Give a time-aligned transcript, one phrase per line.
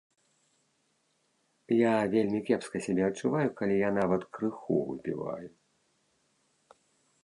[1.79, 5.47] Я вельмі кепска сябе адчуваю, калі я нават крыху выпіваю.